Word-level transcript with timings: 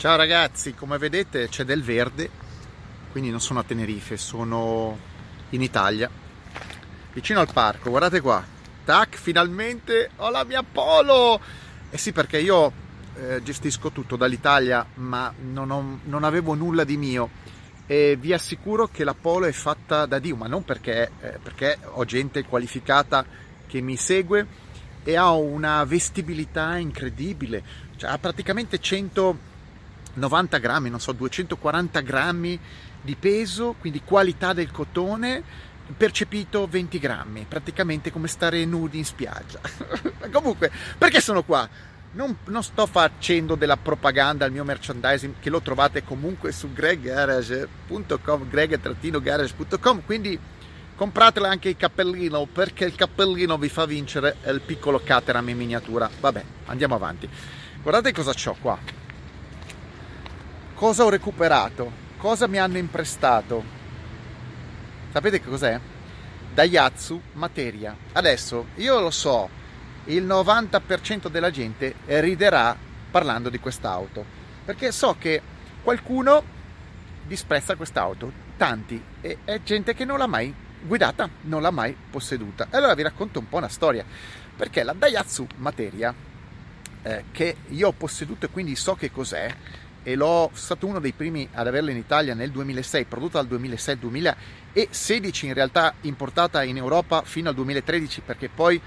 Ciao 0.00 0.16
ragazzi, 0.16 0.72
come 0.72 0.96
vedete 0.96 1.50
c'è 1.50 1.62
del 1.62 1.82
verde, 1.82 2.30
quindi 3.12 3.28
non 3.28 3.38
sono 3.38 3.58
a 3.58 3.64
Tenerife, 3.64 4.16
sono 4.16 4.96
in 5.50 5.60
Italia, 5.60 6.08
vicino 7.12 7.40
al 7.40 7.52
parco, 7.52 7.90
guardate 7.90 8.22
qua, 8.22 8.42
tac, 8.82 9.16
finalmente 9.16 10.08
ho 10.16 10.30
la 10.30 10.44
mia 10.44 10.62
polo! 10.62 11.38
Eh 11.90 11.98
sì, 11.98 12.12
perché 12.12 12.38
io 12.38 12.72
eh, 13.14 13.42
gestisco 13.42 13.90
tutto 13.90 14.16
dall'Italia, 14.16 14.86
ma 14.94 15.30
non, 15.38 15.70
ho, 15.70 16.00
non, 16.04 16.24
avevo 16.24 16.54
nulla 16.54 16.84
di 16.84 16.96
mio. 16.96 17.28
E 17.86 18.16
vi 18.18 18.32
assicuro 18.32 18.86
che 18.86 19.04
la 19.04 19.14
polo 19.14 19.44
è 19.44 19.52
fatta 19.52 20.06
da 20.06 20.18
Dio, 20.18 20.34
ma 20.34 20.46
non 20.46 20.64
perché, 20.64 21.10
eh, 21.20 21.38
perché 21.42 21.76
ho 21.82 22.06
gente 22.06 22.42
qualificata 22.44 23.22
che 23.66 23.82
mi 23.82 23.98
segue 23.98 24.46
e 25.04 25.14
ha 25.14 25.30
una 25.32 25.84
vestibilità 25.84 26.78
incredibile, 26.78 27.62
cioè 27.96 28.08
ha 28.08 28.18
praticamente 28.18 28.78
100 28.78 29.48
90 30.14 30.58
grammi, 30.58 30.90
non 30.90 31.00
so, 31.00 31.12
240 31.12 32.00
grammi 32.00 32.58
di 33.00 33.16
peso, 33.16 33.74
quindi 33.78 34.02
qualità 34.04 34.52
del 34.52 34.70
cotone, 34.70 35.42
percepito 35.96 36.66
20 36.66 36.98
grammi, 36.98 37.46
praticamente 37.48 38.10
come 38.10 38.28
stare 38.28 38.64
nudi 38.64 38.98
in 38.98 39.04
spiaggia. 39.04 39.60
Comunque, 40.30 40.70
perché 40.98 41.20
sono 41.20 41.42
qua? 41.42 41.68
Non, 42.12 42.36
non, 42.46 42.64
sto 42.64 42.86
facendo 42.86 43.54
della 43.54 43.76
propaganda 43.76 44.44
al 44.44 44.50
mio 44.50 44.64
merchandising 44.64 45.34
che 45.38 45.48
lo 45.48 45.60
trovate 45.60 46.02
comunque 46.02 46.50
su 46.50 46.72
greggarage.com, 46.72 48.48
greg-garage.com, 48.48 50.02
quindi 50.04 50.36
compratela 50.96 51.48
anche 51.48 51.68
il 51.68 51.76
cappellino 51.76 52.46
perché 52.46 52.84
il 52.84 52.96
cappellino 52.96 53.56
vi 53.58 53.68
fa 53.68 53.86
vincere 53.86 54.38
il 54.46 54.60
piccolo 54.60 55.00
Caterham 55.04 55.50
in 55.50 55.56
miniatura. 55.56 56.10
Vabbè, 56.18 56.44
andiamo 56.66 56.96
avanti. 56.96 57.28
Guardate 57.80 58.12
cosa 58.12 58.34
ho 58.44 58.56
qua 58.60 58.99
cosa 60.80 61.04
ho 61.04 61.10
recuperato, 61.10 61.92
cosa 62.16 62.46
mi 62.46 62.56
hanno 62.56 62.78
imprestato. 62.78 63.62
Sapete 65.12 65.38
che 65.38 65.46
cos'è? 65.46 65.78
Daihatsu 66.54 67.20
Materia. 67.34 67.94
Adesso 68.12 68.68
io 68.76 68.98
lo 68.98 69.10
so, 69.10 69.50
il 70.04 70.24
90% 70.24 71.28
della 71.28 71.50
gente 71.50 71.96
riderà 72.06 72.74
parlando 73.10 73.50
di 73.50 73.60
quest'auto, 73.60 74.24
perché 74.64 74.90
so 74.90 75.16
che 75.18 75.42
qualcuno 75.82 76.42
disprezza 77.26 77.76
quest'auto, 77.76 78.32
tanti, 78.56 79.04
e 79.20 79.36
è 79.44 79.60
gente 79.62 79.92
che 79.92 80.06
non 80.06 80.16
l'ha 80.16 80.26
mai 80.26 80.54
guidata, 80.80 81.28
non 81.42 81.60
l'ha 81.60 81.70
mai 81.70 81.94
posseduta. 82.10 82.68
Allora 82.70 82.94
vi 82.94 83.02
racconto 83.02 83.38
un 83.38 83.50
po' 83.50 83.58
una 83.58 83.68
storia, 83.68 84.02
perché 84.56 84.82
la 84.82 84.94
Daihatsu 84.94 85.46
Materia, 85.56 86.14
eh, 87.02 87.24
che 87.32 87.56
io 87.68 87.88
ho 87.88 87.92
posseduto 87.92 88.46
e 88.46 88.48
quindi 88.48 88.74
so 88.76 88.94
che 88.94 89.10
cos'è, 89.10 89.54
e 90.02 90.14
l'ho 90.14 90.50
stato 90.54 90.86
uno 90.86 90.98
dei 90.98 91.12
primi 91.12 91.48
ad 91.52 91.66
averla 91.66 91.90
in 91.90 91.96
Italia 91.96 92.34
nel 92.34 92.50
2006, 92.50 93.04
prodotta 93.04 93.38
dal 93.38 93.48
2006 93.48 93.94
al 93.94 94.00
2016, 94.00 95.46
in 95.46 95.54
realtà 95.54 95.94
importata 96.02 96.62
in 96.62 96.76
Europa 96.76 97.22
fino 97.22 97.48
al 97.48 97.54
2013 97.54 98.22
perché 98.22 98.48
poi 98.48 98.80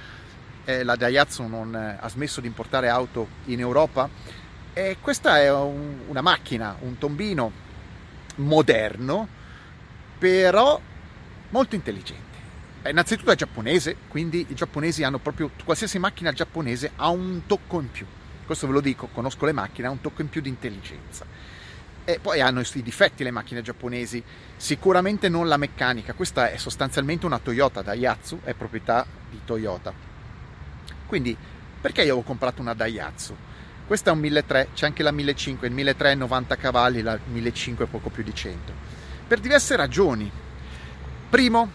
eh, 0.65 0.83
la 0.83 0.95
Daihatsu 0.95 1.43
non 1.43 1.75
eh, 1.75 1.97
ha 1.99 2.09
smesso 2.09 2.41
di 2.41 2.47
importare 2.47 2.89
auto 2.89 3.27
in 3.45 3.59
Europa. 3.59 4.09
E 4.73 4.97
questa 4.99 5.39
è 5.39 5.51
un, 5.51 5.99
una 6.07 6.21
macchina, 6.21 6.75
un 6.79 6.97
tombino 6.97 7.51
moderno, 8.37 9.27
però 10.17 10.81
molto 11.49 11.75
intelligente. 11.75 12.21
Innanzitutto 12.87 13.31
è 13.31 13.35
giapponese, 13.35 13.97
quindi 14.07 14.47
i 14.49 14.55
giapponesi 14.55 15.03
hanno 15.03 15.19
proprio 15.19 15.51
qualsiasi 15.63 15.99
macchina 15.99 16.33
giapponese 16.33 16.91
ha 16.95 17.09
un 17.09 17.43
tocco 17.45 17.79
in 17.79 17.91
più 17.91 18.05
questo 18.45 18.67
ve 18.67 18.73
lo 18.73 18.81
dico, 18.81 19.07
conosco 19.07 19.45
le 19.45 19.51
macchine, 19.51 19.87
ha 19.87 19.91
un 19.91 20.01
tocco 20.01 20.21
in 20.21 20.29
più 20.29 20.41
di 20.41 20.49
intelligenza. 20.49 21.25
E 22.05 22.19
poi 22.19 22.41
hanno 22.41 22.61
i 22.61 22.81
difetti 22.81 23.23
le 23.23 23.31
macchine 23.31 23.61
giapponesi, 23.61 24.21
sicuramente 24.57 25.29
non 25.29 25.47
la 25.47 25.57
meccanica, 25.57 26.13
questa 26.13 26.51
è 26.51 26.57
sostanzialmente 26.57 27.25
una 27.25 27.39
Toyota 27.39 27.81
Daihatsu, 27.81 28.41
è 28.43 28.53
proprietà 28.53 29.05
di 29.29 29.39
Toyota. 29.45 29.93
Quindi, 31.05 31.35
perché 31.79 32.01
io 32.01 32.13
avevo 32.13 32.21
comprato 32.21 32.61
una 32.61 32.73
Daihatsu? 32.73 33.35
Questa 33.85 34.09
è 34.09 34.13
un 34.13 34.19
1300, 34.19 34.73
c'è 34.73 34.85
anche 34.85 35.03
la 35.03 35.11
1500, 35.11 35.65
il 35.65 35.71
1300 35.71 36.23
è 36.23 36.27
90 36.27 36.55
cavalli, 36.55 37.01
la 37.01 37.19
1500 37.23 37.83
è 37.83 37.87
poco 37.87 38.09
più 38.09 38.23
di 38.23 38.33
100. 38.33 38.73
Per 39.27 39.39
diverse 39.39 39.75
ragioni. 39.75 40.31
Primo, 41.29 41.71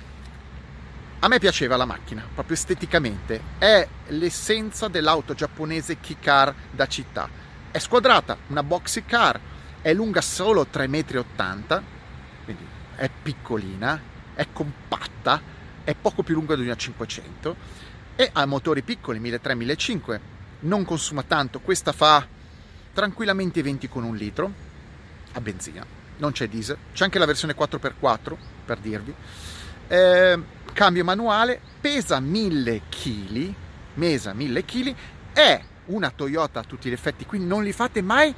a 1.20 1.28
me 1.28 1.38
piaceva 1.38 1.76
la 1.76 1.84
macchina, 1.84 2.24
proprio 2.32 2.56
esteticamente. 2.56 3.40
È 3.58 3.86
l'essenza 4.08 4.88
dell'auto 4.88 5.34
giapponese 5.34 5.98
Kikar 5.98 6.54
da 6.70 6.86
città. 6.86 7.28
È 7.70 7.78
squadrata, 7.78 8.36
una 8.48 8.62
boxy 8.62 9.04
car, 9.04 9.38
è 9.82 9.92
lunga 9.92 10.20
solo 10.20 10.66
3,80 10.72 10.84
m, 10.88 11.82
quindi 12.44 12.66
è 12.94 13.10
piccolina, 13.22 14.00
è 14.34 14.46
compatta, 14.52 15.40
è 15.84 15.94
poco 15.94 16.22
più 16.22 16.34
lunga 16.34 16.54
di 16.54 16.62
una 16.62 16.76
500 16.76 17.56
e 18.14 18.30
ha 18.32 18.46
motori 18.46 18.82
piccoli, 18.82 19.20
1300-1500, 19.20 20.20
non 20.60 20.84
consuma 20.84 21.22
tanto. 21.22 21.60
Questa 21.60 21.92
fa 21.92 22.26
tranquillamente 22.92 23.58
i 23.58 23.62
20 23.62 23.88
con 23.88 24.04
un 24.04 24.16
litro 24.16 24.52
a 25.32 25.40
benzina, 25.40 25.84
non 26.18 26.32
c'è 26.32 26.48
diesel. 26.48 26.76
C'è 26.92 27.04
anche 27.04 27.18
la 27.18 27.26
versione 27.26 27.54
4x4, 27.56 28.36
per 28.64 28.78
dirvi. 28.78 29.14
Eh, 29.88 30.42
cambio 30.78 31.02
manuale, 31.02 31.60
pesa 31.80 32.20
1000 32.20 32.82
kg, 32.88 33.52
mesa 33.94 34.32
1000 34.32 34.64
kg, 34.64 34.94
è 35.32 35.60
una 35.86 36.12
Toyota 36.14 36.60
a 36.60 36.62
tutti 36.62 36.88
gli 36.88 36.92
effetti, 36.92 37.26
quindi 37.26 37.48
non 37.48 37.64
li 37.64 37.72
fate 37.72 38.00
mai 38.00 38.32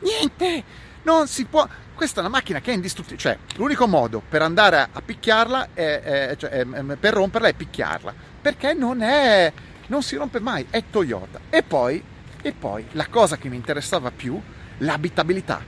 niente, 0.00 0.62
non 1.04 1.26
si 1.26 1.46
può, 1.46 1.66
questa 1.94 2.18
è 2.18 2.20
una 2.20 2.32
macchina 2.36 2.60
che 2.60 2.72
è 2.72 2.74
indistruttibile, 2.74 3.18
cioè 3.18 3.38
l'unico 3.56 3.86
modo 3.86 4.20
per 4.20 4.42
andare 4.42 4.88
a 4.92 5.00
picchiarla, 5.00 5.68
è, 5.72 6.00
è, 6.02 6.36
cioè, 6.36 6.50
è, 6.50 6.66
per 6.66 7.14
romperla 7.14 7.48
è 7.48 7.54
picchiarla, 7.54 8.12
perché 8.42 8.74
non 8.74 9.00
è, 9.00 9.50
non 9.86 10.02
si 10.02 10.16
rompe 10.16 10.38
mai, 10.38 10.66
è 10.68 10.84
Toyota. 10.90 11.40
E 11.48 11.62
poi, 11.62 12.04
e 12.42 12.52
poi 12.52 12.84
la 12.90 13.06
cosa 13.06 13.38
che 13.38 13.48
mi 13.48 13.56
interessava 13.56 14.10
più, 14.10 14.38
l'abitabilità. 14.80 15.62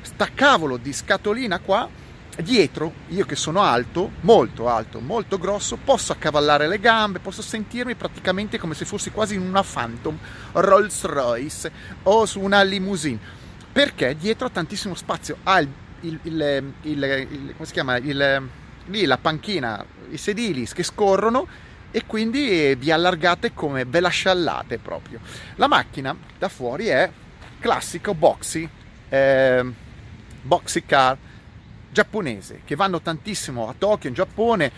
Sta 0.00 0.28
cavolo 0.34 0.78
di 0.78 0.94
scatolina 0.94 1.58
qua 1.58 1.97
dietro, 2.42 2.92
io 3.08 3.24
che 3.24 3.34
sono 3.34 3.62
alto, 3.62 4.12
molto 4.20 4.68
alto, 4.68 5.00
molto 5.00 5.38
grosso, 5.38 5.76
posso 5.76 6.12
accavallare 6.12 6.68
le 6.68 6.78
gambe, 6.78 7.18
posso 7.18 7.42
sentirmi 7.42 7.94
praticamente 7.94 8.58
come 8.58 8.74
se 8.74 8.84
fossi 8.84 9.10
quasi 9.10 9.34
in 9.34 9.40
una 9.40 9.62
Phantom 9.62 10.16
Rolls 10.52 11.04
Royce 11.04 11.70
o 12.04 12.26
su 12.26 12.40
una 12.40 12.62
limousine, 12.62 13.18
perché 13.72 14.16
dietro 14.16 14.46
ha 14.46 14.50
tantissimo 14.50 14.94
spazio, 14.94 15.38
ha 15.42 15.58
il, 15.58 15.68
il, 16.00 16.20
il, 16.22 16.72
il 16.82 17.52
come 17.54 17.66
si 17.66 17.72
chiama, 17.72 17.96
lì 17.96 19.04
la 19.04 19.18
panchina, 19.18 19.84
i 20.10 20.16
sedili 20.16 20.66
che 20.66 20.82
scorrono 20.82 21.46
e 21.90 22.04
quindi 22.06 22.74
vi 22.76 22.90
allargate 22.90 23.52
come 23.52 23.84
ve 23.84 24.00
la 24.00 24.08
sciallate 24.08 24.78
proprio. 24.78 25.20
La 25.56 25.66
macchina 25.66 26.16
da 26.38 26.48
fuori 26.48 26.86
è 26.86 27.10
classico 27.58 28.14
boxy, 28.14 28.68
eh, 29.08 29.64
boxy 30.42 30.84
car, 30.86 31.16
giapponese 31.90 32.62
che 32.64 32.76
vanno 32.76 33.00
tantissimo 33.00 33.68
a 33.68 33.74
Tokyo, 33.76 34.08
in 34.08 34.14
Giappone. 34.14 34.72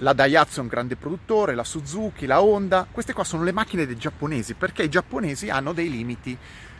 La 0.00 0.12
Daihatsu 0.12 0.58
è 0.58 0.62
un 0.62 0.68
grande 0.68 0.96
produttore, 0.96 1.54
la 1.54 1.64
Suzuki, 1.64 2.26
la 2.26 2.42
Honda. 2.42 2.86
Queste 2.90 3.14
qua 3.14 3.24
sono 3.24 3.44
le 3.44 3.52
macchine 3.52 3.86
dei 3.86 3.96
giapponesi 3.96 4.54
perché 4.54 4.82
i 4.82 4.90
giapponesi 4.90 5.48
hanno 5.48 5.72
dei 5.72 5.90
limiti 5.90 6.36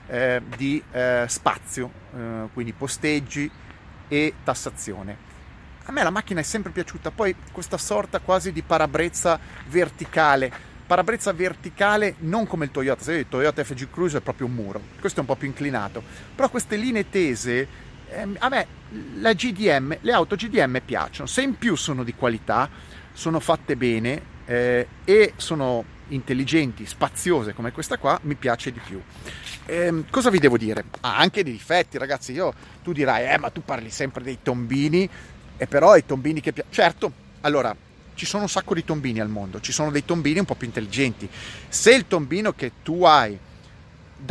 eh, 0.09 0.43
di 0.57 0.83
eh, 0.93 1.25
spazio, 1.29 1.91
eh, 2.15 2.49
quindi 2.53 2.73
posteggi 2.73 3.51
e 4.09 4.35
tassazione. 4.45 5.25
A 5.85 5.93
me 5.93 6.03
la 6.03 6.11
macchina 6.11 6.41
è 6.41 6.43
sempre 6.43 6.73
piaciuta, 6.73 7.11
poi 7.11 7.35
questa 7.53 7.79
sorta 7.79 8.19
quasi 8.19 8.53
di 8.53 8.63
parabrezza 8.63 9.39
verticale, 9.69 10.53
parabrezza 10.85 11.33
verticale 11.33 12.17
non 12.19 12.47
come 12.47 12.65
il 12.65 12.73
Toyota, 12.73 13.05
se 13.05 13.15
il 13.15 13.29
Toyota 13.29 13.63
FG 13.63 13.89
Cruise 13.91 14.19
è 14.19 14.21
proprio 14.21 14.49
un 14.49 14.55
muro, 14.55 14.81
questo 14.99 15.19
è 15.19 15.21
un 15.21 15.29
po' 15.29 15.37
più 15.37 15.47
inclinato, 15.47 16.03
però 16.35 16.51
queste 16.51 16.75
linee 16.75 17.09
tese 17.09 17.69
eh, 18.11 18.27
a 18.39 18.49
me 18.49 18.67
la 19.17 19.33
GDM, 19.33 19.99
le 20.01 20.13
auto 20.13 20.37
GDM 20.37 20.81
piacciono, 20.85 21.27
se 21.27 21.43
in 21.43 21.57
più 21.57 21.77
sono 21.77 22.05
di 22.05 22.15
qualità, 22.15 22.69
sono 23.13 23.41
fatte 23.41 23.77
bene 23.77 24.35
eh, 24.47 24.87
e 25.05 25.33
sono 25.37 25.85
intelligenti, 26.09 26.87
spaziose 26.87 27.53
come 27.53 27.73
questa 27.73 27.99
qua, 27.99 28.19
mi 28.23 28.35
piace 28.35 28.73
di 28.73 28.81
più. 28.85 29.01
Eh, 29.67 30.05
cosa 30.11 30.31
vi 30.31 30.39
devo 30.39 30.57
dire? 30.57 30.85
Ha 31.01 31.17
anche 31.17 31.43
dei 31.43 31.53
difetti, 31.53 31.99
ragazzi. 31.99 32.33
Io, 32.33 32.53
tu 32.83 32.93
dirai, 32.93 33.33
eh, 33.33 33.39
ma 33.39 33.51
tu 33.51 33.63
parli 33.65 33.91
sempre 33.91 34.23
dei 34.23 34.39
tombini, 34.43 35.09
e 35.57 35.67
però 35.67 35.97
i 35.97 36.05
tombini 36.05 36.41
che 36.41 36.53
piacciono. 36.53 36.75
Certo, 36.75 37.13
allora, 37.41 37.75
ci 38.15 38.27
sono 38.27 38.43
un 38.45 38.49
sacco 38.49 38.75
di 38.75 38.85
tombini 38.85 39.21
al 39.21 39.29
mondo, 39.29 39.61
ci 39.61 39.73
sono 39.73 39.91
dei 39.91 40.05
tombini 40.05 40.39
un 40.39 40.45
po' 40.45 40.55
più 40.55 40.67
intelligenti. 40.67 41.29
Se 41.69 41.93
il 41.93 42.07
tombino 42.07 42.53
che 42.53 42.73
tu 42.83 43.05
hai 43.05 43.39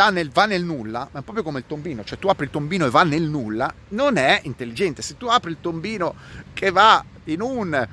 nel, 0.10 0.30
va 0.32 0.46
nel 0.46 0.64
nulla, 0.64 1.08
ma 1.12 1.22
proprio 1.22 1.44
come 1.44 1.60
il 1.60 1.66
tombino, 1.68 2.04
cioè 2.04 2.18
tu 2.18 2.28
apri 2.28 2.46
il 2.46 2.52
tombino 2.52 2.86
e 2.86 2.90
va 2.90 3.04
nel 3.04 3.24
nulla, 3.24 3.74
non 3.90 4.18
è 4.18 4.42
intelligente. 4.44 5.02
Se 5.02 5.18
tu 5.18 5.28
apri 5.28 5.52
il 5.52 5.58
tombino 5.62 6.16
che 6.54 6.72
va 6.72 7.04
in 7.26 7.42
un 7.42 7.88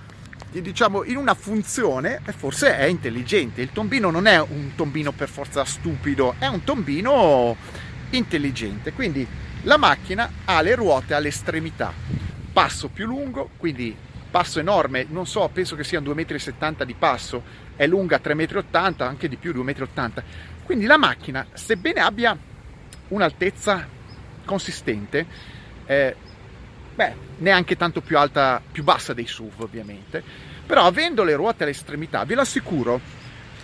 diciamo 0.50 1.02
in 1.04 1.16
una 1.16 1.32
funzione 1.32 2.20
forse 2.36 2.76
è 2.76 2.84
intelligente 2.84 3.62
il 3.62 3.72
tombino 3.72 4.10
non 4.10 4.26
è 4.26 4.38
un 4.38 4.72
tombino 4.76 5.10
per 5.10 5.30
forza 5.30 5.64
stupido 5.64 6.34
è 6.38 6.46
un 6.46 6.62
tombino 6.62 7.56
intelligente 8.10 8.92
quindi 8.92 9.26
La 9.64 9.76
macchina 9.76 10.28
ha 10.44 10.60
le 10.60 10.74
ruote 10.74 11.14
all'estremità, 11.14 11.92
passo 12.52 12.88
più 12.88 13.06
lungo, 13.06 13.50
quindi 13.56 13.94
passo 14.28 14.58
enorme, 14.58 15.06
non 15.08 15.24
so, 15.24 15.48
penso 15.52 15.76
che 15.76 15.84
siano 15.84 16.12
2,70 16.12 16.82
m 16.82 16.84
di 16.84 16.94
passo, 16.94 17.42
è 17.76 17.86
lunga 17.86 18.20
3,80 18.20 18.64
m, 18.64 18.94
anche 19.02 19.28
di 19.28 19.36
più, 19.36 19.52
2,80 19.52 20.08
m. 20.08 20.22
Quindi 20.64 20.86
la 20.86 20.96
macchina, 20.96 21.46
sebbene 21.52 22.00
abbia 22.00 22.36
un'altezza 23.08 23.86
consistente, 24.44 25.26
eh, 25.86 26.16
beh, 26.94 27.14
neanche 27.38 27.76
tanto 27.76 28.00
più 28.00 28.16
alta, 28.18 28.60
più 28.70 28.82
bassa 28.82 29.12
dei 29.12 29.26
SUV 29.26 29.62
ovviamente, 29.62 30.22
però 30.64 30.86
avendo 30.86 31.24
le 31.24 31.34
ruote 31.34 31.64
all'estremità, 31.64 32.24
vi 32.24 32.34
assicuro 32.34 33.00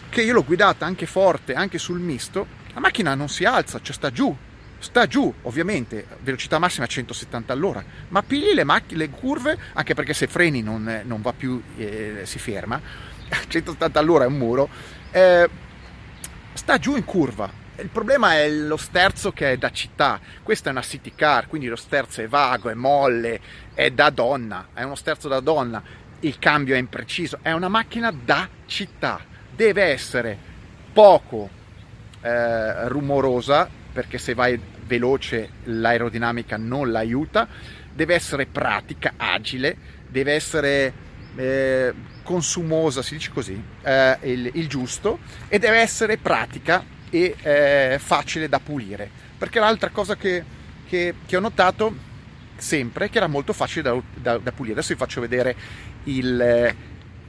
che 0.08 0.22
io 0.22 0.32
l'ho 0.32 0.44
guidata 0.44 0.86
anche 0.86 1.06
forte, 1.06 1.54
anche 1.54 1.78
sul 1.78 2.00
misto, 2.00 2.46
la 2.74 2.80
macchina 2.80 3.14
non 3.14 3.28
si 3.28 3.44
alza, 3.44 3.80
cioè 3.80 3.94
sta 3.94 4.10
giù, 4.10 4.34
sta 4.78 5.06
giù, 5.06 5.32
ovviamente, 5.42 6.06
velocità 6.20 6.58
massima 6.58 6.84
a 6.84 6.88
170 6.88 7.52
all'ora, 7.52 7.84
ma 8.08 8.22
pigli 8.22 8.52
le, 8.52 8.64
mac- 8.64 8.92
le 8.92 9.08
curve, 9.10 9.56
anche 9.74 9.94
perché 9.94 10.14
se 10.14 10.26
freni 10.26 10.62
non, 10.62 11.02
non 11.04 11.20
va 11.20 11.32
più, 11.32 11.60
eh, 11.76 12.22
si 12.24 12.38
ferma, 12.38 12.80
a 13.30 13.38
170 13.46 13.98
all'ora 13.98 14.24
è 14.24 14.26
un 14.26 14.36
muro, 14.36 14.68
eh, 15.10 15.48
sta 16.68 16.76
giù 16.76 16.96
in 16.96 17.04
curva. 17.06 17.50
Il 17.78 17.88
problema 17.88 18.34
è 18.34 18.46
lo 18.50 18.76
sterzo 18.76 19.32
che 19.32 19.52
è 19.52 19.56
da 19.56 19.70
città, 19.70 20.20
questa 20.42 20.68
è 20.68 20.72
una 20.72 20.82
city 20.82 21.14
car, 21.14 21.46
quindi 21.46 21.66
lo 21.66 21.76
sterzo 21.76 22.20
è 22.20 22.28
vago, 22.28 22.68
è 22.68 22.74
molle, 22.74 23.40
è 23.72 23.90
da 23.90 24.10
donna, 24.10 24.68
è 24.74 24.82
uno 24.82 24.94
sterzo 24.94 25.28
da 25.28 25.40
donna, 25.40 25.82
il 26.20 26.38
cambio 26.38 26.74
è 26.74 26.78
impreciso, 26.78 27.38
è 27.40 27.52
una 27.52 27.68
macchina 27.68 28.12
da 28.12 28.46
città, 28.66 29.18
deve 29.56 29.84
essere 29.84 30.36
poco 30.92 31.48
eh, 32.20 32.88
rumorosa, 32.88 33.66
perché 33.90 34.18
se 34.18 34.34
vai 34.34 34.60
veloce 34.84 35.48
l'aerodinamica 35.64 36.58
non 36.58 36.92
l'aiuta, 36.92 37.48
deve 37.94 38.14
essere 38.14 38.44
pratica, 38.44 39.14
agile, 39.16 39.74
deve 40.06 40.34
essere 40.34 40.92
eh, 41.34 41.94
consumosa, 42.28 43.00
si 43.00 43.14
dice 43.14 43.30
così, 43.32 43.58
eh, 43.82 44.18
il, 44.24 44.50
il, 44.52 44.68
giusto, 44.68 45.18
e 45.48 45.58
deve 45.58 45.78
essere 45.78 46.18
pratica 46.18 46.84
e 47.08 47.34
eh, 47.40 47.98
facile 47.98 48.50
da 48.50 48.60
pulire. 48.60 49.08
Perché 49.38 49.58
l'altra 49.58 49.88
cosa 49.88 50.14
che, 50.14 50.44
che, 50.86 51.14
che, 51.24 51.36
ho 51.38 51.40
notato 51.40 51.96
sempre 52.58 53.06
è 53.06 53.10
che 53.10 53.16
era 53.16 53.28
molto 53.28 53.54
facile 53.54 53.80
da, 53.80 54.02
da, 54.14 54.36
da 54.36 54.52
pulire. 54.52 54.74
Adesso 54.74 54.92
vi 54.92 54.98
faccio 54.98 55.22
vedere 55.22 55.56
il, 56.04 56.74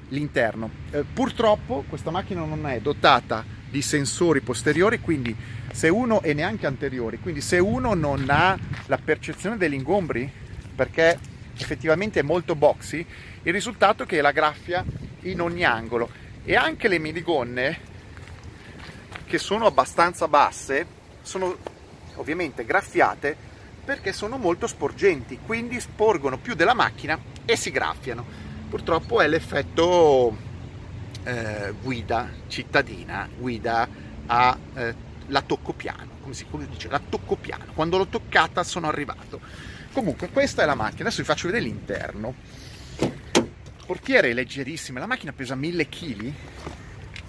l'interno. 0.10 0.70
Eh, 0.92 1.06
purtroppo 1.14 1.86
questa 1.88 2.12
macchina 2.12 2.44
non 2.44 2.68
è 2.68 2.82
dotata 2.82 3.46
di 3.70 3.82
sensori 3.82 4.42
posteriori, 4.42 5.00
quindi 5.00 5.34
se 5.72 5.88
uno 5.88 6.22
e 6.24 6.34
neanche 6.34 6.66
anteriori, 6.66 7.20
quindi 7.20 7.40
se 7.40 7.58
uno 7.58 7.94
non 7.94 8.26
ha 8.28 8.58
la 8.88 8.98
percezione 8.98 9.56
degli 9.56 9.76
ingombri, 9.76 10.30
perché 10.76 11.18
effettivamente 11.62 12.20
è 12.20 12.24
molto 12.24 12.56
boxy, 12.56 13.06
il 13.44 13.54
risultato 13.54 14.04
è 14.04 14.06
che 14.06 14.22
la 14.22 14.32
graffia 14.32 14.84
in 15.22 15.42
ogni 15.42 15.64
angolo 15.64 16.10
e 16.44 16.56
anche 16.56 16.88
le 16.88 17.00
minigonne 17.00 17.88
che 19.26 19.38
sono 19.38 19.66
abbastanza 19.66 20.28
basse 20.28 20.86
sono 21.22 21.56
ovviamente 22.16 22.66
graffiate 22.66 23.36
perché 23.84 24.14
sono 24.14 24.38
molto 24.38 24.68
sporgenti, 24.68 25.40
quindi 25.46 25.80
sporgono 25.80 26.38
più 26.38 26.54
della 26.54 26.74
macchina 26.74 27.20
e 27.46 27.56
si 27.56 27.72
graffiano. 27.72 28.26
Purtroppo 28.70 29.20
è 29.20 29.28
l'effetto 29.28 30.38
eh, 31.24 31.74
guida 31.82 32.30
cittadina, 32.48 33.28
guida 33.36 33.88
a 34.28 34.58
eh, 34.76 34.96
la 35.28 35.42
tocco 35.42 35.74
piano, 35.74 36.18
come 36.22 36.34
si 36.34 36.46
dice, 36.70 36.90
la 36.90 37.02
tocco 37.08 37.36
piano, 37.36 37.66
quando 37.74 37.98
l'ho 37.98 38.08
toccata 38.08 38.64
sono 38.64 38.88
arrivato. 38.88 39.40
Comunque 39.92 40.30
questa 40.30 40.64
è 40.64 40.66
la 40.66 40.76
macchina, 40.76 41.04
adesso 41.04 41.22
vi 41.22 41.28
faccio 41.28 41.48
vedere 41.48 41.66
l'interno. 41.66 42.36
Portiere 43.86 44.34
leggerissima, 44.34 45.00
la 45.00 45.08
macchina 45.08 45.34
pesa 45.34 45.56
1000 45.56 45.90
kg 45.90 46.34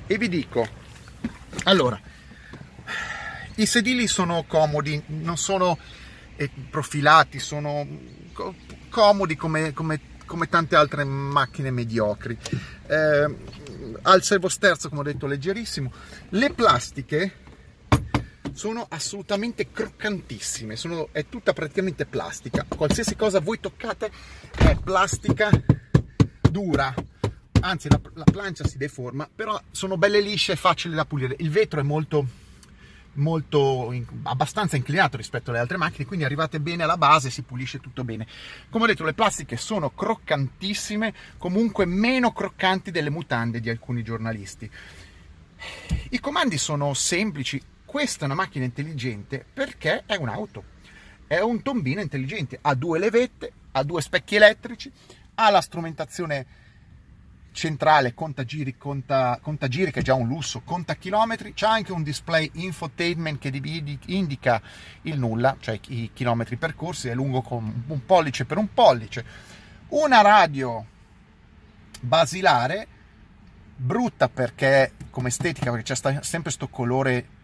e 0.07 0.19
vi 0.19 0.29
dico, 0.29 0.69
allora, 1.65 1.99
i 3.55 3.67
sedili 3.67 4.07
sono 4.07 4.45
comodi, 4.47 5.03
non 5.07 5.37
sono 5.37 5.79
eh, 6.37 6.51
profilati, 6.71 7.39
sono 7.39 7.87
comodi 8.89 9.37
come, 9.37 9.73
come, 9.73 10.01
come 10.27 10.49
tante 10.49 10.77
altre 10.77 11.05
macchine 11.05 11.71
mediocri. 11.71 12.37
Eh, 12.87 13.37
al 14.03 14.23
servosterzo, 14.23 14.89
come 14.89 15.01
ho 15.01 15.05
detto, 15.05 15.27
leggerissimo. 15.27 15.93
Le 16.31 16.53
plastiche 16.53 17.33
sono 18.53 18.87
assolutamente 18.89 19.71
croccantissime, 19.71 20.77
sono, 20.77 21.09
è 21.13 21.27
tutta 21.29 21.53
praticamente 21.53 22.07
plastica. 22.07 22.67
Qualsiasi 22.69 23.17
cosa 23.17 23.41
voi 23.41 23.61
toccate 23.61 24.11
è 24.57 24.77
plastica 24.77 25.51
dura, 26.51 26.93
anzi 27.61 27.89
la, 27.89 28.01
la 28.15 28.25
plancia 28.25 28.67
si 28.67 28.77
deforma, 28.77 29.29
però 29.33 29.61
sono 29.71 29.97
belle 29.97 30.21
lisce 30.21 30.53
e 30.53 30.57
facili 30.57 30.95
da 30.95 31.05
pulire. 31.05 31.37
Il 31.39 31.51
vetro 31.51 31.81
è 31.81 31.83
molto, 31.85 32.27
molto 33.15 33.95
abbastanza 34.25 34.77
inclinato 34.77 35.17
rispetto 35.17 35.51
alle 35.51 35.61
altre 35.61 35.77
macchine, 35.77 36.07
quindi 36.07 36.25
arrivate 36.25 36.61
bene 36.61 36.83
alla 36.83 36.97
base, 36.97 37.31
si 37.31 37.43
pulisce 37.43 37.79
tutto 37.79 38.05
bene. 38.05 38.27
Come 38.69 38.85
ho 38.85 38.87
detto, 38.87 39.05
le 39.05 39.15
plastiche 39.15 39.57
sono 39.57 39.91
croccantissime, 39.91 41.15
comunque 41.39 41.87
meno 41.87 42.33
croccanti 42.33 42.91
delle 42.91 43.11
mutande 43.11 43.61
di 43.61 43.71
alcuni 43.71 44.03
giornalisti. 44.03 44.71
I 46.11 46.21
comandi 46.21 46.57
sono 46.57 46.95
semplici, 46.95 47.63
questa 47.91 48.23
è 48.23 48.27
una 48.27 48.37
macchina 48.37 48.65
intelligente 48.65 49.45
perché 49.53 50.05
è 50.07 50.15
un'auto, 50.15 50.63
è 51.27 51.41
un 51.41 51.61
tombino 51.61 52.01
intelligente, 52.01 52.57
ha 52.63 52.77
due 52.77 53.01
levette, 53.01 53.53
ha 53.73 53.83
due 53.83 54.01
specchi 54.01 54.37
elettrici, 54.37 54.93
ha 55.35 55.51
la 55.51 55.61
strumentazione 55.61 56.47
centrale, 57.51 58.15
conta 58.15 58.45
giri, 58.45 58.77
conta, 58.77 59.41
conta 59.43 59.67
giri 59.67 59.91
che 59.91 59.99
è 59.99 60.03
già 60.05 60.15
un 60.15 60.29
lusso, 60.29 60.61
conta 60.61 60.95
chilometri, 60.95 61.53
c'è 61.53 61.67
anche 61.67 61.91
un 61.91 62.05
display 62.05 62.49
infotainment 62.55 63.41
che 63.41 63.51
indica 64.07 64.63
il 65.03 65.19
nulla, 65.19 65.57
cioè 65.59 65.81
i 65.89 66.13
chilometri 66.15 66.55
percorsi, 66.55 67.09
è 67.09 67.15
lungo 67.15 67.43
con 67.43 67.83
un 67.89 68.07
pollice 68.07 68.45
per 68.45 68.59
un 68.59 68.73
pollice, 68.73 69.25
una 69.89 70.21
radio 70.21 70.87
basilare, 72.03 72.87
brutta 73.75 74.29
perché 74.29 74.93
come 75.11 75.27
estetica, 75.27 75.73
perché 75.73 75.93
c'è 75.93 75.97
sempre 75.97 76.43
questo 76.43 76.69
colore 76.69 77.39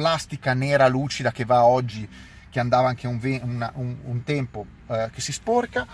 plastica 0.00 0.54
nera 0.54 0.88
lucida 0.88 1.30
che 1.30 1.44
va 1.44 1.64
oggi, 1.64 2.08
che 2.48 2.58
andava 2.58 2.88
anche 2.88 3.06
un, 3.06 3.20
una, 3.42 3.70
un, 3.74 3.96
un 4.02 4.24
tempo, 4.24 4.64
eh, 4.88 5.10
che 5.12 5.20
si 5.20 5.30
sporca. 5.30 5.86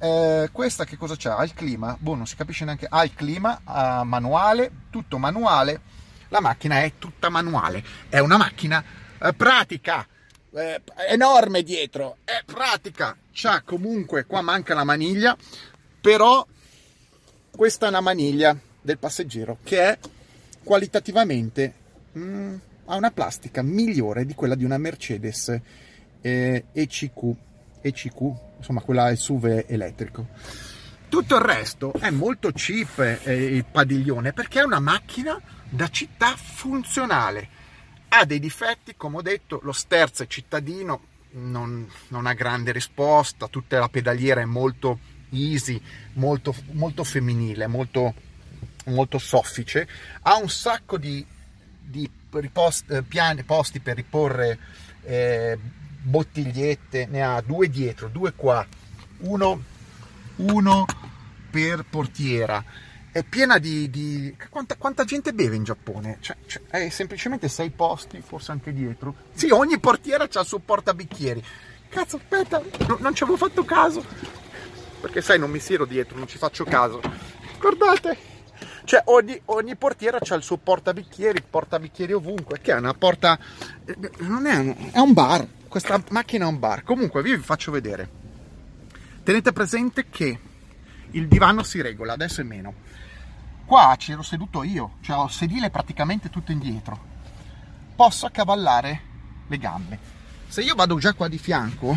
Eh, 0.00 0.48
questa 0.50 0.84
che 0.84 0.96
cosa 0.96 1.14
c'ha? 1.16 1.36
Ha 1.36 1.44
il 1.44 1.54
clima, 1.54 1.96
boh, 1.96 2.16
non 2.16 2.26
si 2.26 2.34
capisce 2.34 2.64
neanche. 2.64 2.88
Ha 2.90 3.04
il 3.04 3.14
clima 3.14 3.60
ha 3.62 4.02
manuale, 4.02 4.72
tutto 4.90 5.16
manuale. 5.18 5.80
La 6.28 6.40
macchina 6.40 6.82
è 6.82 6.94
tutta 6.98 7.28
manuale, 7.28 7.84
è 8.08 8.18
una 8.18 8.36
macchina 8.36 8.82
eh, 9.20 9.32
pratica, 9.32 10.06
eh, 10.52 10.82
enorme 11.08 11.62
dietro, 11.62 12.16
è 12.24 12.42
pratica. 12.44 13.16
C'ha 13.32 13.62
comunque, 13.62 14.26
qua 14.26 14.40
manca 14.40 14.74
la 14.74 14.84
maniglia, 14.84 15.36
però 16.00 16.44
questa 17.50 17.86
è 17.86 17.88
una 17.90 18.00
maniglia 18.00 18.56
del 18.80 18.98
passeggero 18.98 19.58
che 19.62 19.82
è 19.82 19.98
qualitativamente 20.62 21.74
mm, 22.16 22.56
ha 22.90 22.96
una 22.96 23.12
plastica 23.12 23.62
migliore 23.62 24.26
di 24.26 24.34
quella 24.34 24.56
di 24.56 24.64
una 24.64 24.76
Mercedes 24.76 25.60
eh, 26.20 26.64
ECQ, 26.72 27.34
ECQ, 27.80 28.20
insomma 28.58 28.80
quella 28.80 29.14
SUV 29.14 29.64
elettrico. 29.68 30.26
Tutto 31.08 31.36
il 31.36 31.40
resto 31.40 31.92
è 31.92 32.10
molto 32.10 32.50
cheap 32.52 32.98
eh, 33.24 33.32
il 33.32 33.64
padiglione 33.64 34.32
perché 34.32 34.60
è 34.60 34.64
una 34.64 34.80
macchina 34.80 35.40
da 35.68 35.88
città 35.88 36.34
funzionale. 36.36 37.58
Ha 38.08 38.24
dei 38.24 38.40
difetti, 38.40 38.96
come 38.96 39.18
ho 39.18 39.22
detto, 39.22 39.60
lo 39.62 39.72
sterzo 39.72 40.24
è 40.24 40.26
cittadino, 40.26 41.02
non, 41.32 41.88
non 42.08 42.26
ha 42.26 42.32
grande 42.32 42.72
risposta, 42.72 43.46
tutta 43.46 43.78
la 43.78 43.88
pedaliera 43.88 44.40
è 44.40 44.46
molto 44.46 44.98
easy, 45.30 45.80
molto, 46.14 46.52
molto 46.72 47.04
femminile, 47.04 47.68
molto, 47.68 48.14
molto 48.86 49.18
soffice, 49.18 49.86
ha 50.22 50.36
un 50.38 50.48
sacco 50.48 50.98
di, 50.98 51.24
di 51.82 52.08
ripost, 52.30 52.90
eh, 52.90 53.02
piani, 53.02 53.42
posti 53.42 53.80
per 53.80 53.96
riporre 53.96 54.58
eh, 55.02 55.58
bottigliette, 56.02 57.06
ne 57.10 57.22
ha 57.22 57.40
due 57.40 57.68
dietro, 57.68 58.08
due 58.08 58.32
qua, 58.34 58.66
uno, 59.18 59.62
uno 60.36 60.86
per 61.50 61.84
portiera. 61.88 62.62
È 63.12 63.24
piena 63.24 63.58
di... 63.58 63.90
di... 63.90 64.36
Quanta, 64.48 64.76
quanta, 64.76 65.04
gente 65.04 65.32
beve 65.32 65.56
in 65.56 65.64
Giappone? 65.64 66.18
Cioè, 66.20 66.36
cioè, 66.46 66.62
è 66.68 66.88
semplicemente 66.90 67.48
sei 67.48 67.70
posti, 67.70 68.22
forse 68.24 68.52
anche 68.52 68.72
dietro. 68.72 69.14
Sì, 69.32 69.50
ogni 69.50 69.80
portiera 69.80 70.28
ha 70.32 70.40
il 70.40 70.46
suo 70.46 70.60
portabicchieri. 70.60 71.42
Cazzo, 71.88 72.16
aspetta, 72.16 72.62
no, 72.86 72.98
non 73.00 73.14
ci 73.14 73.24
avevo 73.24 73.36
fatto 73.36 73.64
caso. 73.64 74.04
Perché 75.00 75.20
sai, 75.22 75.40
non 75.40 75.50
mi 75.50 75.58
siero 75.58 75.86
dietro, 75.86 76.16
non 76.16 76.28
ci 76.28 76.38
faccio 76.38 76.64
caso. 76.64 77.00
Guardate, 77.58 78.16
cioè 78.90 79.02
ogni, 79.04 79.40
ogni 79.44 79.76
portiera 79.76 80.18
ha 80.18 80.34
il 80.34 80.42
suo 80.42 80.56
portabicchieri, 80.56 81.44
portabicchieri 81.48 82.12
ovunque, 82.12 82.60
che 82.60 82.72
è 82.72 82.76
una 82.76 82.92
porta... 82.92 83.38
non 84.18 84.46
è 84.46 84.90
è 84.90 84.98
un 84.98 85.12
bar, 85.12 85.46
questa 85.68 86.02
macchina 86.08 86.46
è 86.46 86.48
un 86.48 86.58
bar. 86.58 86.82
Comunque 86.82 87.22
vi 87.22 87.36
faccio 87.36 87.70
vedere. 87.70 88.10
Tenete 89.22 89.52
presente 89.52 90.08
che 90.10 90.40
il 91.12 91.28
divano 91.28 91.62
si 91.62 91.80
regola, 91.80 92.14
adesso 92.14 92.40
è 92.40 92.42
meno. 92.42 92.74
Qua 93.64 93.94
ci 93.96 94.10
ero 94.10 94.22
seduto 94.22 94.64
io, 94.64 94.96
cioè 95.02 95.18
ho 95.18 95.28
sedile 95.28 95.70
praticamente 95.70 96.28
tutto 96.28 96.50
indietro. 96.50 96.98
Posso 97.94 98.26
accavallare 98.26 99.02
le 99.46 99.58
gambe. 99.58 99.98
Se 100.48 100.62
io 100.62 100.74
vado 100.74 100.98
già 100.98 101.12
qua 101.12 101.28
di 101.28 101.38
fianco, 101.38 101.96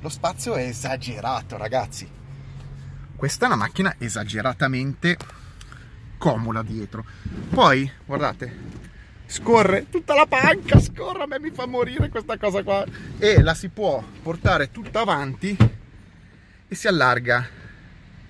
lo 0.00 0.08
spazio 0.08 0.54
è 0.54 0.64
esagerato, 0.64 1.56
ragazzi. 1.56 2.18
Questa 3.20 3.44
è 3.44 3.48
una 3.48 3.56
macchina 3.56 3.96
esageratamente 3.98 5.14
comoda 6.16 6.62
dietro. 6.62 7.04
Poi, 7.50 7.92
guardate, 8.06 8.56
scorre 9.26 9.90
tutta 9.90 10.14
la 10.14 10.24
panca, 10.24 10.80
scorre, 10.80 11.24
a 11.24 11.26
me 11.26 11.38
mi 11.38 11.50
fa 11.50 11.66
morire 11.66 12.08
questa 12.08 12.38
cosa 12.38 12.62
qua. 12.62 12.82
E 13.18 13.42
la 13.42 13.52
si 13.52 13.68
può 13.68 14.02
portare 14.22 14.70
tutta 14.70 15.00
avanti 15.00 15.54
e 16.66 16.74
si 16.74 16.88
allarga 16.88 17.46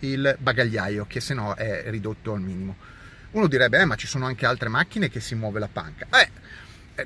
il 0.01 0.37
bagagliaio, 0.41 1.07
che 1.07 1.21
se 1.21 1.35
no 1.35 1.55
è 1.55 1.85
ridotto 1.87 2.33
al 2.33 2.41
minimo. 2.41 2.75
Uno 3.31 3.47
direbbe, 3.47 3.79
eh, 3.79 3.85
ma 3.85 3.95
ci 3.95 4.09
sono 4.09 4.27
anche 4.27 4.45
altre 4.45 4.69
macchine 4.69 5.09
che 5.09 5.21
si 5.21 5.37
muove 5.37 5.61
la 5.61 5.69
panca. 5.73 6.09
Eh, 6.21 6.31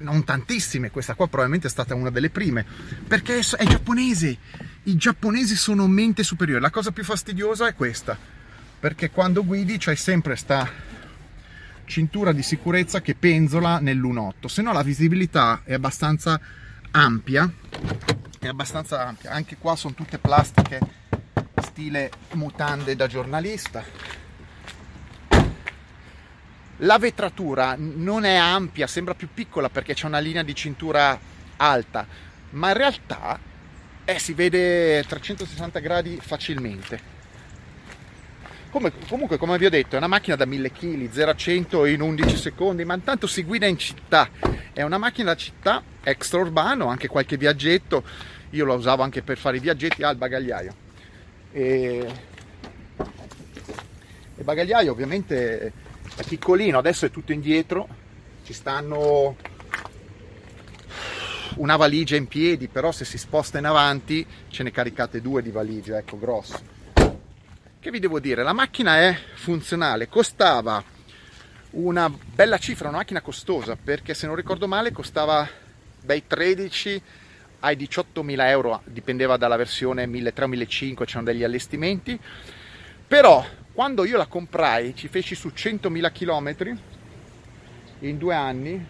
non 0.01 0.25
tantissime, 0.25 0.91
questa 0.91 1.15
qua 1.15 1.27
probabilmente 1.27 1.67
è 1.67 1.71
stata 1.71 1.95
una 1.95 2.11
delle 2.11 2.31
prime, 2.31 2.65
perché 3.07 3.39
è 3.39 3.65
giapponese. 3.65 4.37
I 4.85 4.97
giapponesi 4.97 5.57
sono 5.57 5.87
mente 5.87 6.23
superiore. 6.23 6.61
La 6.61 6.71
cosa 6.71 6.91
più 6.91 7.05
fastidiosa 7.05 7.67
è 7.67 7.75
questa, 7.75 8.17
perché 8.79 9.11
quando 9.11 9.45
guidi 9.45 9.77
c'hai 9.79 9.97
sempre 9.97 10.37
sta 10.37 10.69
cintura 11.87 12.33
di 12.33 12.43
sicurezza 12.43 13.01
che 13.01 13.15
penzola 13.15 13.79
nell'1.8, 13.79 14.47
se 14.47 14.63
no 14.63 14.73
la 14.73 14.83
visibilità 14.83 15.63
è 15.65 15.75
abbastanza 15.75 16.41
ampia, 16.91 17.51
è 18.39 18.47
abbastanza 18.47 19.07
ampia, 19.07 19.31
anche 19.31 19.57
qua 19.57 19.77
sono 19.77 19.95
tutte 19.95 20.19
plastiche 20.19 20.81
stile 21.63 22.11
mutande 22.33 22.95
da 22.95 23.07
giornalista. 23.07 24.23
La 26.79 26.99
vetratura 26.99 27.77
non 27.79 28.25
è 28.25 28.35
ampia, 28.35 28.87
sembra 28.87 29.15
più 29.15 29.29
piccola 29.33 29.69
perché 29.69 29.95
c'è 29.95 30.07
una 30.07 30.19
linea 30.19 30.43
di 30.43 30.55
cintura 30.55 31.19
alta, 31.57 32.07
ma 32.51 32.69
in 32.69 32.77
realtà 32.77 33.39
eh, 34.05 34.19
si 34.19 34.33
vede 34.35 35.05
360 35.05 35.79
gradi 35.79 36.19
facilmente 36.21 37.13
come, 38.75 38.91
comunque, 39.09 39.37
come 39.37 39.57
vi 39.57 39.67
ho 39.67 39.71
detto, 39.71 39.95
è 39.95 39.99
una 39.99 40.09
macchina 40.09 40.35
da 40.35 40.47
1000 40.47 40.73
kg, 40.73 41.09
0 41.09 41.31
a 41.31 41.37
100 41.37 41.87
in 41.87 42.01
11 42.01 42.37
secondi, 42.37 42.85
ma 42.85 42.95
intanto 42.95 43.29
si 43.29 43.45
guida 43.45 43.67
in 43.67 43.79
città. 43.79 44.29
È 44.73 44.83
una 44.83 44.99
macchina 44.99 45.31
da 45.31 45.37
città, 45.37 45.81
extraurbano, 46.03 46.87
anche 46.87 47.07
qualche 47.07 47.37
viaggetto. 47.37 48.03
Io 48.51 48.67
la 48.67 48.75
usavo 48.75 49.05
anche 49.05 49.23
per 49.23 49.39
fare 49.39 49.59
i 49.59 49.61
viaggetti 49.61 50.03
al 50.03 50.17
bagagliaio. 50.17 50.75
E... 51.53 52.13
Il 54.39 54.43
bagagliaio 54.43 54.91
ovviamente 54.91 55.73
è 56.17 56.23
piccolino, 56.23 56.79
adesso 56.79 57.07
è 57.07 57.11
tutto 57.11 57.33
indietro, 57.33 57.89
ci 58.45 58.53
stanno 58.53 59.37
una 61.57 61.77
valigia 61.77 62.17
in 62.17 62.27
piedi, 62.27 62.69
però 62.69 62.93
se 62.93 63.05
si 63.05 63.19
sposta 63.19 63.59
in 63.59 63.67
avanti 63.67 64.27
ce 64.49 64.63
ne 64.63 64.71
caricate 64.71 65.21
due 65.21 65.43
di 65.43 65.51
valigia, 65.51 65.99
ecco, 65.99 66.19
grosso 66.19 66.75
che 67.85 67.91
vi 67.91 67.99
devo 68.01 68.19
dire? 68.19 68.43
La 68.43 68.55
macchina 68.55 68.99
è 68.99 69.15
funzionale, 69.35 70.09
costava 70.09 70.83
una 71.73 72.09
bella 72.09 72.57
cifra, 72.57 72.89
una 72.89 72.97
macchina 72.97 73.21
costosa, 73.21 73.77
perché 73.77 74.15
se 74.15 74.27
non 74.27 74.37
ricordo 74.37 74.67
male 74.67 74.91
costava 74.91 75.47
dai 76.01 76.27
13 76.27 77.03
ai 77.61 77.77
18.000 77.77 78.47
euro, 78.47 78.81
dipendeva 78.87 79.37
dalla 79.37 79.57
versione 79.57 80.07
1300-1500, 80.07 81.05
c'erano 81.05 81.27
degli 81.27 81.45
allestimenti, 81.45 82.19
però 83.07 83.45
quando 83.75 84.05
io 84.05 84.17
la 84.17 84.27
comprai 84.27 84.95
ci 84.95 85.09
feci 85.09 85.35
su 85.35 85.49
100.000 85.49 86.13
km 86.13 86.79
in 88.01 88.19
due 88.19 88.35
anni, 88.35 88.87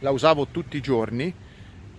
la 0.00 0.10
usavo 0.10 0.48
tutti 0.48 0.76
i 0.76 0.82
giorni, 0.82 1.32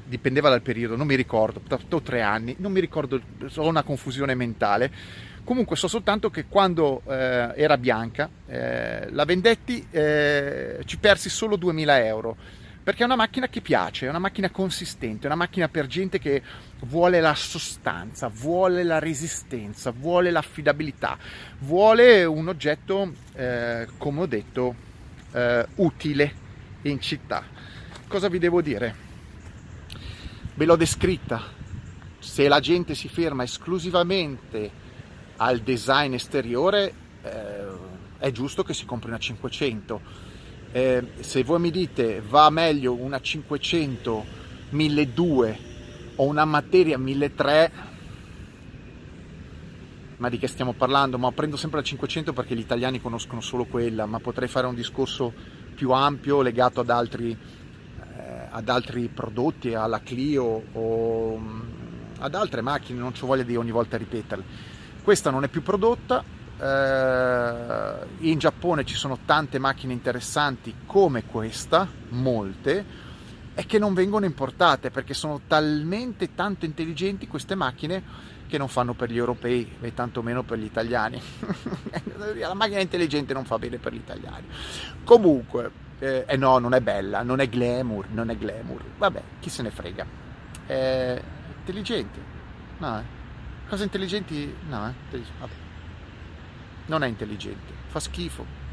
dipendeva 0.05 0.49
dal 0.49 0.61
periodo, 0.61 0.95
non 0.95 1.07
mi 1.07 1.15
ricordo, 1.15 1.61
o 1.89 2.01
tre 2.01 2.21
anni, 2.21 2.55
non 2.59 2.71
mi 2.71 2.79
ricordo, 2.79 3.19
ho 3.55 3.67
una 3.67 3.81
confusione 3.81 4.35
mentale. 4.35 4.91
Comunque 5.43 5.75
so 5.75 5.87
soltanto 5.87 6.29
che 6.29 6.45
quando 6.45 7.01
eh, 7.07 7.53
era 7.55 7.77
bianca 7.77 8.29
eh, 8.45 9.09
la 9.09 9.25
vendetti, 9.25 9.85
eh, 9.89 10.79
ci 10.85 10.97
persi 10.97 11.29
solo 11.29 11.55
2000 11.55 12.05
euro, 12.05 12.37
perché 12.85 13.01
è 13.01 13.05
una 13.05 13.17
macchina 13.17 13.49
che 13.49 13.59
piace, 13.59 14.05
è 14.05 14.09
una 14.09 14.19
macchina 14.19 14.49
consistente, 14.49 15.23
è 15.23 15.25
una 15.25 15.35
macchina 15.35 15.67
per 15.67 15.87
gente 15.87 16.19
che 16.19 16.41
vuole 16.83 17.19
la 17.19 17.35
sostanza, 17.35 18.29
vuole 18.29 18.83
la 18.83 18.99
resistenza, 18.99 19.91
vuole 19.91 20.31
l'affidabilità, 20.31 21.17
vuole 21.59 22.23
un 22.23 22.47
oggetto, 22.47 23.11
eh, 23.33 23.87
come 23.97 24.21
ho 24.21 24.25
detto, 24.27 24.75
eh, 25.33 25.65
utile 25.75 26.33
in 26.83 27.01
città. 27.01 27.43
Cosa 28.07 28.29
vi 28.29 28.37
devo 28.37 28.61
dire? 28.61 29.05
ve 30.55 30.65
l'ho 30.65 30.75
descritta. 30.75 31.43
Se 32.19 32.47
la 32.47 32.59
gente 32.59 32.95
si 32.95 33.07
ferma 33.07 33.43
esclusivamente 33.43 34.83
al 35.37 35.59
design 35.59 36.13
esteriore, 36.13 36.93
eh, 37.21 37.65
è 38.17 38.31
giusto 38.31 38.63
che 38.63 38.73
si 38.73 38.85
compri 38.85 39.09
una 39.09 39.19
500. 39.19 40.01
Eh, 40.75 41.13
se 41.21 41.41
voi 41.45 41.61
mi 41.61 41.71
dite 41.71 42.21
va 42.27 42.49
meglio 42.49 42.95
una 42.95 43.21
500 43.21 44.25
1200 44.71 45.57
o 46.17 46.25
una 46.25 46.43
materia 46.43 46.97
1300, 46.97 47.93
ma 50.17 50.27
di 50.27 50.37
che 50.37 50.47
stiamo 50.47 50.73
parlando? 50.73 51.17
Ma 51.17 51.31
prendo 51.31 51.55
sempre 51.55 51.79
la 51.79 51.85
500 51.85 52.33
perché 52.33 52.55
gli 52.55 52.59
italiani 52.59 52.99
conoscono 52.99 53.39
solo 53.39 53.63
quella, 53.63 54.05
ma 54.05 54.19
potrei 54.19 54.49
fare 54.49 54.67
un 54.67 54.75
discorso 54.75 55.31
più 55.73 55.91
ampio 55.91 56.41
legato 56.41 56.81
ad 56.81 56.89
altri 56.89 57.37
ad 58.49 58.67
altri 58.67 59.07
prodotti, 59.07 59.73
alla 59.73 60.01
Clio 60.01 60.61
o 60.73 61.37
mm, 61.37 61.61
ad 62.19 62.35
altre 62.35 62.59
macchine, 62.59 62.99
non 62.99 63.13
ho 63.17 63.25
voglia 63.25 63.43
di 63.43 63.55
ogni 63.55 63.71
volta 63.71 63.95
ripeterle. 63.95 64.43
Questa 65.01 65.29
non 65.29 65.45
è 65.45 65.47
più 65.47 65.61
prodotta, 65.61 66.34
eh, 66.59 68.05
in 68.19 68.37
Giappone 68.39 68.85
ci 68.85 68.95
sono 68.95 69.19
tante 69.25 69.59
macchine 69.59 69.93
interessanti 69.93 70.73
come 70.85 71.25
questa, 71.25 71.87
molte, 72.09 73.03
e 73.53 73.65
che 73.65 73.79
non 73.79 73.93
vengono 73.93 74.25
importate 74.25 74.91
perché 74.91 75.13
sono 75.13 75.41
talmente 75.47 76.35
tanto 76.35 76.65
intelligenti 76.65 77.27
queste 77.27 77.55
macchine 77.55 78.33
che 78.47 78.57
non 78.57 78.67
fanno 78.67 78.93
per 78.93 79.09
gli 79.09 79.17
europei 79.17 79.77
e 79.81 79.93
tantomeno 79.93 80.43
per 80.43 80.59
gli 80.59 80.65
italiani. 80.65 81.21
La 82.37 82.53
macchina 82.53 82.79
intelligente 82.79 83.33
non 83.33 83.45
fa 83.45 83.57
bene 83.57 83.77
per 83.77 83.93
gli 83.93 83.97
italiani. 83.97 84.45
Comunque, 85.03 85.71
eh, 85.99 86.25
eh, 86.27 86.37
no, 86.37 86.57
non 86.59 86.73
è 86.73 86.81
bella, 86.81 87.23
non 87.23 87.39
è 87.39 87.47
glamour, 87.49 88.07
non 88.09 88.29
è 88.29 88.37
glamour. 88.37 88.83
Vabbè, 88.97 89.21
chi 89.39 89.49
se 89.49 89.61
ne 89.61 89.71
frega. 89.71 90.05
È 90.65 91.21
intelligente. 91.57 92.19
No, 92.77 92.99
eh. 92.99 93.03
Cose 93.67 93.83
intelligenti? 93.83 94.53
No, 94.67 94.87
eh. 94.89 95.21
Vabbè. 95.39 95.64
Non 96.87 97.03
è 97.03 97.07
intelligente, 97.07 97.73
fa 97.87 97.99
schifo. 97.99 98.63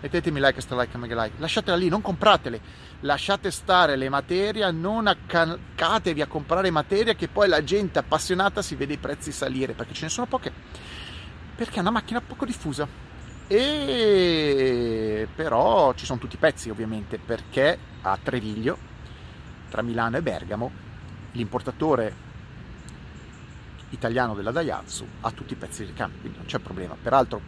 Mettetemi 0.00 0.40
like, 0.40 0.60
sta 0.60 0.80
like, 0.80 0.96
mega 0.96 1.22
like. 1.22 1.36
Lasciatela 1.38 1.76
lì, 1.76 1.88
non 1.88 2.00
compratele. 2.00 2.60
Lasciate 3.00 3.50
stare 3.50 3.96
le 3.96 4.08
materie, 4.08 4.70
non 4.70 5.06
accacatevi 5.06 6.22
a 6.22 6.26
comprare 6.26 6.70
materia 6.70 7.14
che 7.14 7.28
poi 7.28 7.48
la 7.48 7.62
gente 7.62 7.98
appassionata 7.98 8.62
si 8.62 8.76
vede 8.76 8.94
i 8.94 8.98
prezzi 8.98 9.30
salire, 9.30 9.74
perché 9.74 9.92
ce 9.92 10.04
ne 10.04 10.10
sono 10.10 10.26
poche. 10.26 10.52
Perché 11.54 11.76
è 11.76 11.80
una 11.80 11.90
macchina 11.90 12.20
poco 12.22 12.46
diffusa 12.46 13.08
e 13.52 15.26
però 15.34 15.92
ci 15.94 16.06
sono 16.06 16.20
tutti 16.20 16.36
i 16.36 16.38
pezzi 16.38 16.70
ovviamente 16.70 17.18
perché 17.18 17.76
a 18.02 18.16
Treviglio 18.22 18.78
tra 19.68 19.82
Milano 19.82 20.18
e 20.18 20.22
Bergamo 20.22 20.70
l'importatore 21.32 22.14
italiano 23.90 24.34
della 24.34 24.50
Daihatsu 24.50 25.06
ha 25.20 25.30
tutti 25.30 25.52
i 25.52 25.56
pezzi 25.56 25.84
del 25.84 25.94
cambio 25.94 26.20
quindi 26.20 26.38
non 26.38 26.46
c'è 26.46 26.58
problema 26.58 26.96
peraltro 27.00 27.40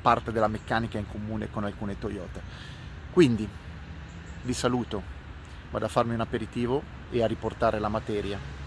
parte 0.00 0.32
della 0.32 0.48
meccanica 0.48 0.98
è 0.98 1.00
in 1.00 1.08
comune 1.08 1.50
con 1.50 1.64
alcune 1.64 1.98
Toyota 1.98 2.40
quindi 3.12 3.48
vi 4.42 4.52
saluto 4.52 5.02
vado 5.70 5.84
a 5.84 5.88
farmi 5.88 6.14
un 6.14 6.20
aperitivo 6.20 6.82
e 7.10 7.22
a 7.22 7.26
riportare 7.26 7.78
la 7.78 7.88
materia 7.88 8.60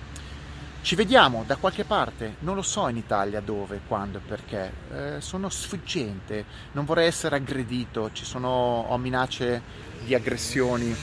ci 0.86 0.94
vediamo 0.94 1.44
da 1.48 1.55
qualche 1.55 1.84
parte, 1.84 2.36
non 2.41 2.53
lo 2.53 2.62
so 2.62 2.88
in 2.89 2.98
Italia 2.98 3.41
dove, 3.41 3.82
quando 3.88 4.20
e 4.20 4.22
perché. 4.22 4.72
Eh, 4.94 5.15
sono 5.20 5.50
sfuggente, 5.50 6.46
non 6.74 6.86
vorrei 6.86 7.08
essere 7.08 7.38
aggredito, 7.38 8.12
ci 8.13 8.24
sono 8.24 8.86
ho 8.88 8.96
minacce 9.00 9.63
di 10.03 10.13
aggressioni. 10.13 10.96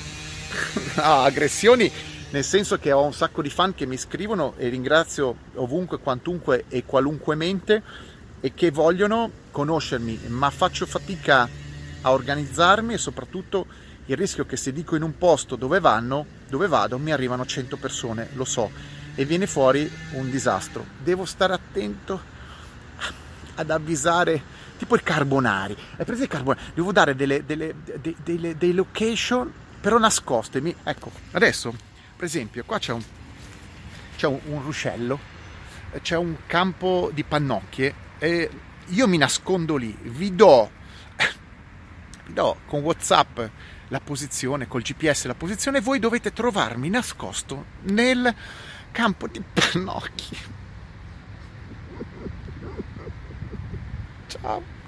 ah, 1.02 1.24
aggressioni 1.24 1.90
nel 2.32 2.44
senso 2.44 2.78
che 2.78 2.92
ho 2.92 3.04
un 3.04 3.12
sacco 3.12 3.42
di 3.42 3.50
fan 3.50 3.74
che 3.74 3.84
mi 3.84 3.98
scrivono 3.98 4.54
e 4.56 4.68
ringrazio 4.68 5.36
ovunque, 5.56 5.98
quantunque 5.98 6.64
e 6.68 6.84
qualunque 6.84 7.34
mente 7.34 7.82
e 8.40 8.54
che 8.54 8.70
vogliono 8.70 9.30
conoscermi, 9.50 10.18
ma 10.28 10.48
faccio 10.48 10.86
fatica 10.86 11.46
a 12.00 12.10
organizzarmi 12.10 12.94
e 12.94 12.98
soprattutto 12.98 13.90
Il 14.06 14.16
rischio 14.16 14.44
che 14.44 14.56
se 14.56 14.72
dico 14.72 14.96
in 14.96 15.02
un 15.02 15.16
posto 15.16 15.54
dove 15.54 15.78
vanno, 15.78 16.26
dove 16.48 16.66
vado, 16.66 16.98
mi 16.98 17.12
arrivano 17.12 17.46
100 17.46 17.76
persone, 17.76 18.30
lo 18.32 18.44
so, 18.44 18.68
e 19.14 19.24
viene 19.24 19.46
fuori 19.46 19.88
un 20.14 20.28
disastro. 20.28 20.84
Devo 21.00 21.24
stare 21.24 21.52
attento 21.52 22.20
ad 23.54 23.70
avvisare, 23.70 24.42
tipo 24.76 24.96
il 24.96 25.04
carbonari. 25.04 25.76
Hai 25.96 26.04
preso 26.04 26.22
il 26.22 26.28
carbonari? 26.28 26.72
Devo 26.74 26.90
dare 26.90 27.14
delle, 27.14 27.46
delle, 27.46 27.74
delle, 28.24 28.56
delle, 28.56 28.72
location 28.72 29.50
però 29.80 29.98
nascoste. 29.98 30.60
Mi... 30.60 30.74
Ecco, 30.82 31.12
adesso, 31.30 31.72
per 32.22 32.30
esempio, 32.30 32.62
qua 32.62 32.78
c'è 32.78 32.92
un, 32.92 33.02
c'è 34.14 34.28
un, 34.28 34.38
un 34.44 34.62
ruscello, 34.62 35.18
c'è 36.02 36.16
un 36.16 36.36
campo 36.46 37.10
di 37.12 37.24
pannocchie 37.24 37.94
e 38.20 38.48
io 38.86 39.08
mi 39.08 39.16
nascondo 39.16 39.74
lì, 39.74 39.92
vi 40.02 40.32
do, 40.32 40.70
vi 42.26 42.32
do 42.32 42.60
con 42.66 42.82
Whatsapp 42.82 43.40
la 43.88 43.98
posizione, 43.98 44.68
col 44.68 44.82
GPS 44.82 45.24
la 45.24 45.34
posizione, 45.34 45.80
voi 45.80 45.98
dovete 45.98 46.32
trovarmi 46.32 46.88
nascosto 46.90 47.64
nel 47.86 48.32
campo 48.92 49.26
di 49.26 49.42
pannocchie. 49.42 50.38
Ciao. 54.28 54.81